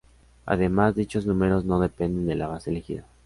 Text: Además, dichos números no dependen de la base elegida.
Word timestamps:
Además, 0.47 0.95
dichos 0.95 1.27
números 1.27 1.63
no 1.63 1.79
dependen 1.79 2.25
de 2.25 2.33
la 2.33 2.47
base 2.47 2.71
elegida. 2.71 3.05